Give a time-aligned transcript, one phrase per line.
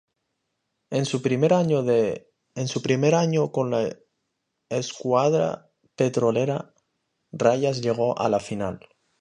[0.89, 3.87] En su primer año con la
[4.69, 6.73] escuadra petrolera,
[7.31, 8.79] Rayas llegó a la final.